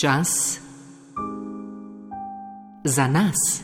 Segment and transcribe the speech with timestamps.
[0.00, 0.60] Čas
[2.84, 3.62] za nas.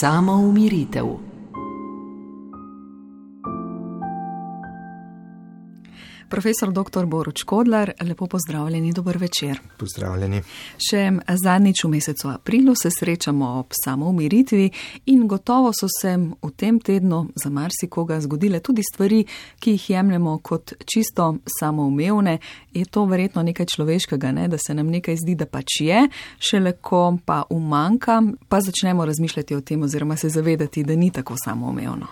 [0.00, 1.31] Samo umiritev.
[6.32, 7.06] Profesor dr.
[7.06, 9.58] Boruč Kodlar, lepo pozdravljeni, dober večer.
[9.76, 10.38] Pozdravljeni.
[10.80, 11.00] Še
[11.42, 14.70] zadnjič v mesecu aprilu se srečamo ob samoumiritvi
[15.12, 19.26] in gotovo so se v tem tednu za marsikoga zgodile tudi stvari,
[19.60, 22.38] ki jih jemljemo kot čisto samoumevne.
[22.72, 24.48] Je to verjetno nekaj človeškega, ne?
[24.48, 26.06] da se nam nekaj zdi, da pač je,
[26.40, 31.36] šele ko pa umanka, pa začnemo razmišljati o tem oziroma se zavedati, da ni tako
[31.44, 32.08] samoumevno.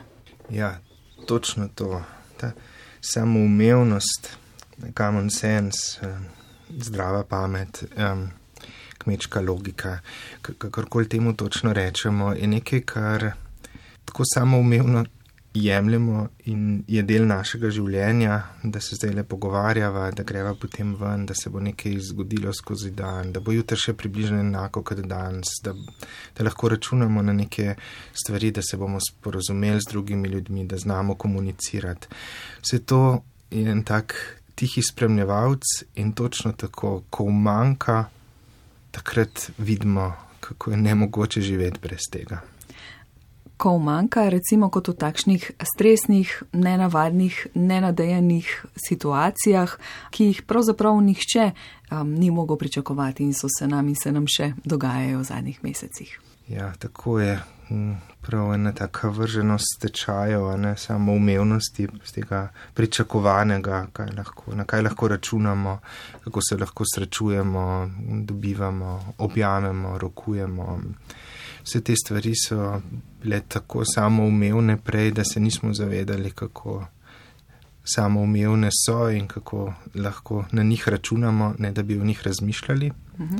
[0.50, 0.76] Ja,
[1.24, 2.02] točno to.
[2.36, 2.52] Ta
[3.00, 4.36] samoumevnost,
[4.96, 6.18] common sense, eh,
[6.78, 7.84] zdrava pamet,
[8.98, 9.98] kmečka logika,
[10.42, 13.32] kakorkoli temu točno rečemo, je nekaj, kar
[14.04, 15.04] tako samoumevno
[15.54, 21.24] jemljemo in je del našega življenja, da se zdaj le pogovarjava, da greva potem ven,
[21.26, 25.56] da se bo nekaj zgodilo skozi dan, da bo jutri še približno enako kot danes,
[25.64, 25.74] da,
[26.36, 27.74] da lahko računamo na neke
[28.14, 32.12] stvari, da se bomo sporozumeli z drugimi ljudmi, da znamo komunicirati.
[32.62, 33.02] Vse to
[33.50, 34.14] je en tak
[34.54, 35.66] tihi spremljevalc
[35.98, 38.04] in točno tako, ko manjka,
[38.94, 42.40] takrat vidimo, kako je nemogoče živeti brez tega
[43.60, 48.48] ko manjka, recimo kot v takšnih stresnih, nenavadnih, nenadejanih
[48.80, 49.76] situacijah,
[50.16, 54.24] ki jih pravzaprav nihče um, ni mogel pričakovati in so se nam in se nam
[54.24, 56.16] še dogajajo v zadnjih mesecih.
[56.48, 57.36] Ja, tako je.
[57.68, 57.92] Hm,
[58.24, 62.40] prav ena taka vrženost tečajev, ne samo umevnosti, z tega
[62.74, 65.78] pričakovanega, kaj lahko, na kaj lahko računamo,
[66.24, 67.90] kako se lahko srečujemo,
[68.26, 70.80] dobivamo, objamemo, rokujemo
[71.64, 72.80] vse te stvari so
[73.22, 76.86] bile tako samoumevne prej, da se nismo zavedali, kako
[77.84, 82.90] samoumevne so in kako lahko na njih računamo, ne da bi o njih razmišljali.
[83.18, 83.36] Mhm.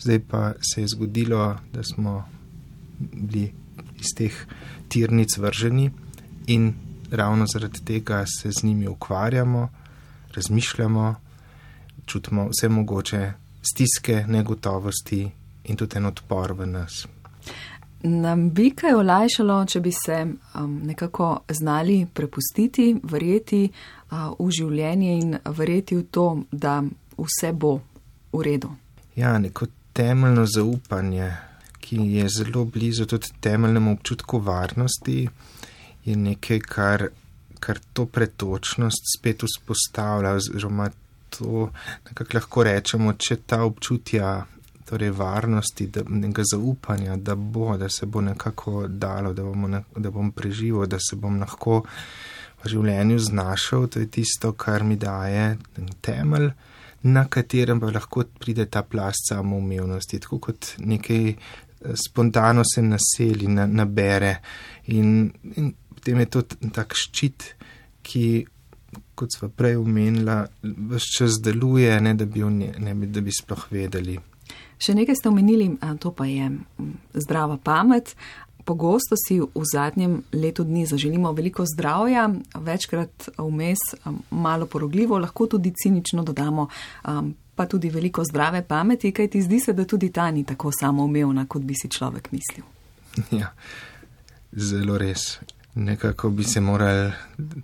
[0.00, 2.28] Zdaj pa se je zgodilo, da smo
[2.98, 3.52] bili
[3.98, 4.32] iz teh
[4.88, 5.90] tirnic vrženi
[6.46, 6.74] in
[7.10, 9.68] ravno zaradi tega se z njimi ukvarjamo,
[10.34, 11.14] razmišljamo,
[12.06, 13.32] čutimo vse mogoče
[13.62, 15.30] stiske, negotovosti
[15.64, 17.06] in tudi en odpor v nas.
[18.02, 25.16] Nam bi kaj olajšalo, če bi se um, nekako znali prepustiti, verjeti uh, v življenje
[25.18, 26.78] in verjeti v to, da
[27.18, 27.80] vse bo
[28.32, 28.70] v redu.
[29.18, 31.32] Ja, neko temeljno zaupanje,
[31.82, 35.24] ki je zelo blizu tudi temeljnemu občutku varnosti,
[36.04, 37.08] je nekaj, kar,
[37.58, 40.86] kar to pretočnost spet vzpostavlja, oziroma
[41.34, 41.66] to,
[42.06, 44.36] nekako lahko rečemo, če ta občutja
[44.88, 50.10] torej varnosti, da, nekega zaupanja, da bo, da se bo nekako dalo, da, ne, da
[50.10, 51.82] bom preživel, da se bom lahko
[52.62, 53.86] v življenju znašel.
[53.92, 55.58] To je tisto, kar mi daje
[56.04, 56.50] temelj,
[57.08, 61.36] na katerem pa lahko pride ta plast samoumevnosti, tako kot nekaj eh,
[62.06, 64.38] spontano se naseli, na, nabere.
[64.94, 67.52] In, in potem je to tak ščit,
[68.02, 68.28] ki.
[69.18, 70.32] Kot smo prej omenili,
[70.88, 74.14] vse čas deluje, ne da bi, ne, ne, da bi sploh vedeli.
[74.78, 76.50] Še nekaj ste omenili, to pa je
[77.14, 78.14] zdrava pamet.
[78.68, 83.80] Pogosto si v zadnjem letu dni zaželimo veliko zdravja, večkrat vmes
[84.30, 86.68] malo porogljivo, lahko tudi cinično dodamo,
[87.54, 91.46] pa tudi veliko zdrave pameti, kaj ti zdi se, da tudi ta ni tako samoumevna,
[91.48, 92.66] kot bi si človek mislil.
[93.40, 93.50] Ja,
[94.52, 95.40] zelo res.
[95.74, 97.12] Nekako bi se morali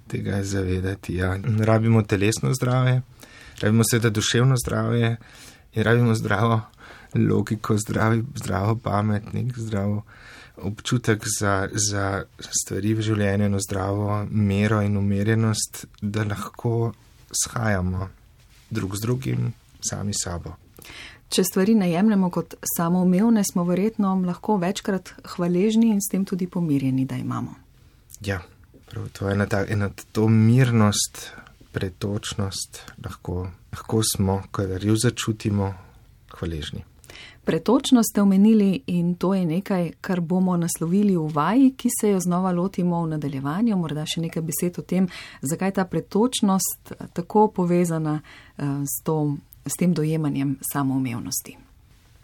[0.09, 1.15] tega zavedati.
[1.15, 1.37] Ja.
[1.61, 3.03] Rabimo telesno zdravje,
[3.61, 5.17] rabimo seveda duševno zdravje
[5.75, 6.61] in rabimo zdravo
[7.15, 10.03] logiko, zdravi, zdravo pamet, nek zdrav
[10.57, 12.25] občutek za, za
[12.63, 16.93] stvari v življenju, eno zdravo mero in umerjenost, da lahko
[17.35, 18.09] shajamo
[18.71, 20.55] drug z drugim, sami sabo.
[21.35, 27.07] Če stvari najemljamo kot samoumevne, smo verjetno lahko večkrat hvaležni in s tem tudi pomirjeni,
[27.11, 27.57] da imamo.
[28.23, 28.43] Ja,
[28.91, 31.33] prav to je ena, ta, ena to mirnost,
[31.75, 35.73] pretočnost, lahko, lahko smo, kadar jo začutimo,
[36.37, 36.85] hvaležni.
[37.44, 42.20] Pretočno ste omenili in to je nekaj, kar bomo naslovili v vaji, ki se jo
[42.20, 43.76] znova lotimo v nadaljevanju.
[43.76, 45.08] Morda še nekaj besed o tem,
[45.43, 49.37] zakaj je ta pretočnost tako povezana eh, s, to,
[49.67, 51.58] s tem dojemanjem samoumevnosti.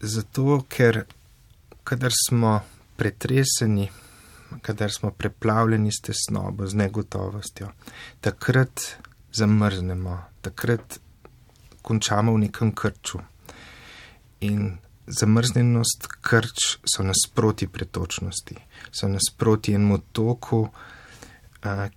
[0.01, 1.05] Zato, ker
[1.85, 2.61] kadar smo
[2.97, 3.91] pretreseni,
[4.63, 7.69] kadar smo preplavljeni s tesnobo, z negotovostjo,
[8.21, 8.97] takrat
[9.33, 11.01] zamrznemo, takrat
[11.83, 13.21] končamo v nekem krču.
[14.41, 14.79] In
[15.11, 18.57] zamrznjenost krč so nasproti pretočnosti,
[18.93, 20.69] so nasproti enemu toku,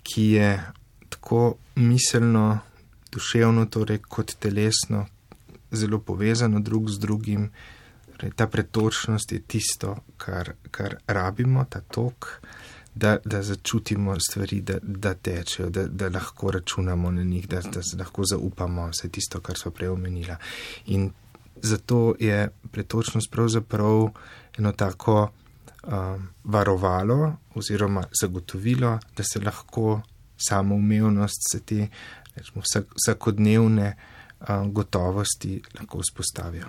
[0.02, 0.50] ki je
[1.08, 2.58] tako miselno,
[3.12, 5.06] duševno, torej kot telesno,
[5.70, 7.50] zelo povezano drug z drugim.
[8.16, 12.40] Torej, ta pretočnost je tisto, kar, kar rabimo, ta tok,
[12.94, 17.80] da, da začutimo stvari, da, da tečejo, da, da lahko računamo na njih, da, da
[17.98, 20.36] lahko zaupamo vse tisto, kar so prej omenila.
[20.86, 21.10] In
[21.62, 24.08] zato je pretočnost pravzaprav
[24.58, 25.28] eno tako
[25.86, 30.00] um, varovalo oziroma zagotovilo, da se lahko
[30.36, 31.88] samoumevnost, se te
[32.36, 33.96] rečemo, vsak, vsakodnevne
[34.48, 36.66] um, gotovosti lahko vzpostavijo.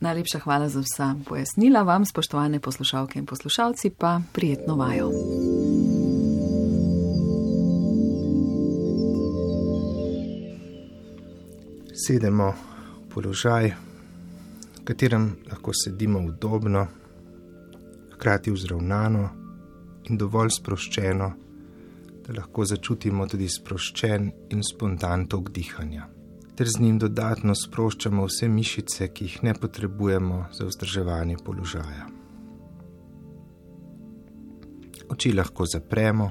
[0.00, 5.10] Najlepša hvala za vsa pojasnila vam, spoštovane poslušalke in poslušalci, pa prijetno vajo.
[12.06, 13.72] Sedemo v položaj,
[14.84, 16.86] v katerem lahko sedimo udobno,
[18.12, 19.28] hkrati vzravnano
[20.04, 21.30] in dovolj sproščeno,
[22.24, 26.10] da lahko začutimo tudi sproščen in spontan tok dihanja
[26.54, 32.06] ter z njim dodatno sproščamo vse mišice, ki jih ne potrebujemo za vzdrževanje položaja.
[35.10, 36.30] Oči lahko zapremo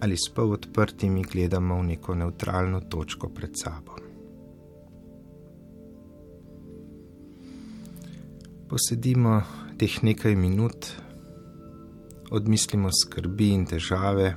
[0.00, 4.05] ali s pol odprtimi gledamo v neko neutralno točko pred sabo.
[8.66, 9.42] Posedimo
[9.78, 10.88] teh nekaj minut,
[12.34, 14.32] odmislimo skrbi in težave,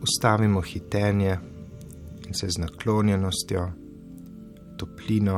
[0.00, 1.36] ustavimo hitenje
[2.24, 3.66] in se z naklonjenostjo,
[4.80, 5.36] toplino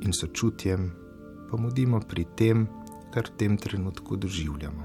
[0.00, 0.88] in sočutjem
[1.50, 2.66] pomudimo pri tem,
[3.12, 4.84] kar v tem trenutku doživljamo.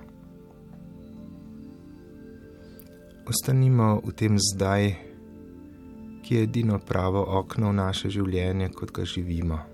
[3.31, 4.91] Ostanimo v tem zdaj,
[6.19, 9.70] ki je edino pravo okno v naše življenje, kot ga živimo.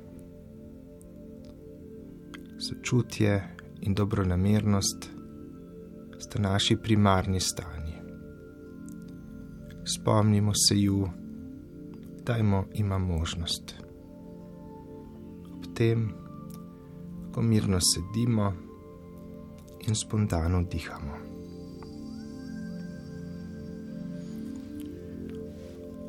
[2.60, 3.44] Sočutje
[3.82, 5.10] in dobronamernost
[6.20, 7.88] sta naši primarni stanje
[9.88, 11.10] spomnimo se ju,
[12.26, 13.76] dajmo ima možnost.
[15.56, 16.14] Ob tem,
[17.34, 18.54] ko mirno sedimo
[19.88, 21.14] in spontano dihamo.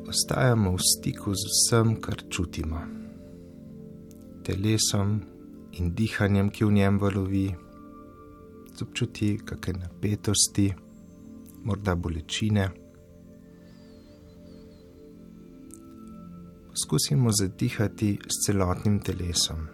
[0.09, 2.81] Ostajamo v stiku z vsem, kar čutimo,
[4.43, 5.21] telesom
[5.79, 7.47] in dihanjem, ki v njem valovi,
[8.75, 10.69] z občutki kakšne napetosti,
[11.63, 12.69] morda bolečine.
[16.79, 19.67] poskusimo zadihati s celotnim telesom.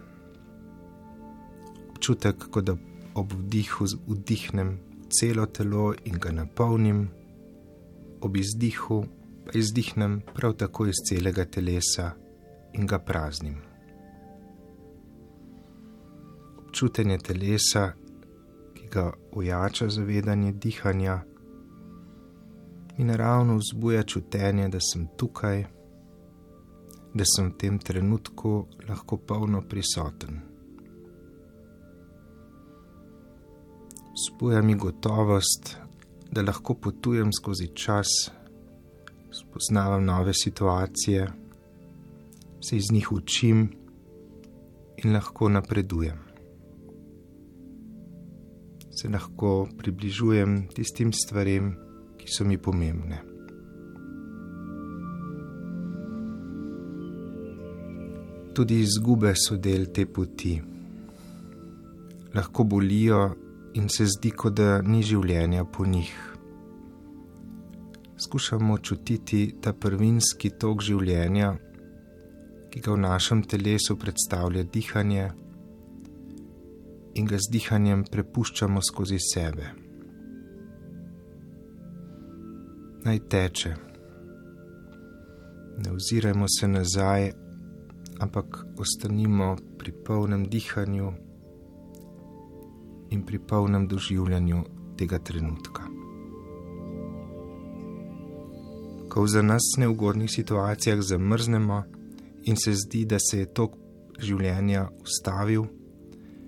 [1.90, 2.74] Občutek, kot da
[3.14, 7.08] ob vdihu vdihnem celo telo in ga napolnim,
[8.20, 9.04] ob izdihu
[9.46, 12.10] pa izdihnem prav tako iz celega telesa
[12.74, 13.56] in ga praznim.
[16.76, 17.92] Občutenje telesa,
[18.74, 21.22] ki ga ujača zavedanje dihanja,
[22.98, 25.64] mi naravno vzbuja čutenje, da sem tukaj
[27.16, 30.40] da sem v tem trenutku lahko polno prisoten.
[34.16, 35.76] Spuja mi gotovost,
[36.30, 38.12] da lahko potujem skozi čas,
[39.32, 41.26] spoznavam nove situacije,
[42.60, 43.68] se iz njih učim
[44.96, 46.25] in lahko napredujem.
[49.06, 51.70] Se lahko približujem tistim stvarem,
[52.18, 53.22] ki so mi pomembne.
[58.56, 60.54] tudi izgube so del te poti.
[62.34, 63.18] Lahko bolijo
[63.76, 66.14] in se zdi, kot da ni življenja po njih.
[68.16, 71.50] Skušamo čutiti ta prvinski tok življenja,
[72.72, 75.28] ki ga v našem telesu predstavlja dihanje,
[77.16, 79.72] in ga z dihanjem prepuščamo skozi sebe.
[83.04, 83.74] Naj teče.
[85.76, 87.30] Ne ozirajmo se nazaj
[88.18, 91.12] ampak ostanimo pri polnem dihanju
[93.10, 94.64] in pri polnem doživljanju
[94.96, 95.82] tega trenutka.
[99.08, 101.82] Ko v za nas neugodnih situacijah zamrznemo
[102.44, 103.76] in se zdi, da se je tok
[104.18, 105.66] življenja ustavil,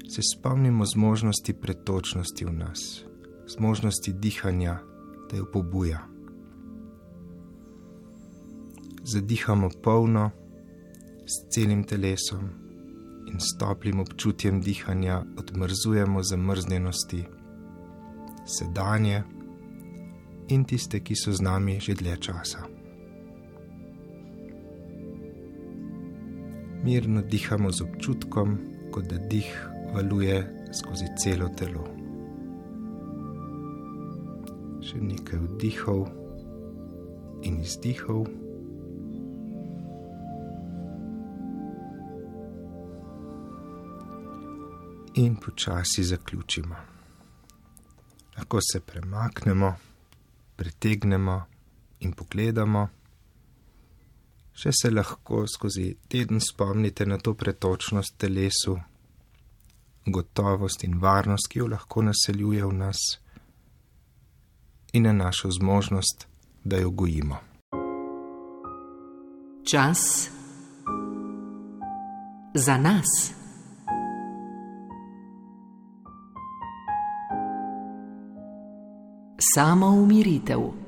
[0.09, 3.05] se spomnimo zmožnosti pretočnosti v nas,
[3.47, 4.79] zmožnosti dihanja,
[5.31, 6.01] da jo pobuja.
[9.05, 10.31] Zadihamo polno
[11.27, 12.49] s celim telesom
[13.29, 17.25] in s toplim občutjem dihanja odmrzujemo zamrznjenosti,
[18.47, 19.23] sedanje
[20.49, 22.65] in tiste, ki so z nami že dlje časa.
[26.85, 28.59] Mirno dihamo z občutkom,
[28.93, 30.37] kot da dih valuje
[30.73, 31.85] skozi celo telo.
[34.85, 36.05] Še nekaj vdihov
[37.49, 38.27] in izdihov.
[45.19, 46.77] In počasi zaključimo.
[48.37, 49.73] Lahko se premaknemo,
[50.57, 51.41] pretegnemo
[52.01, 52.89] in pogledamo.
[54.59, 58.77] Še se lahko skozi teden spomnite na to pretočnost telesu,
[60.09, 62.99] gotovost in varnost, ki jo lahko naseljuje v nas,
[64.93, 66.27] in na našo zmožnost,
[66.65, 67.37] da jo gojimo.
[69.65, 70.31] Čas
[72.55, 73.33] za nas.
[79.55, 80.88] Samo umiritev.